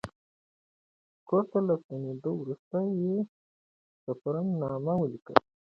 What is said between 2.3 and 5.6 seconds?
وروسته یې سفرنامه ولیکله.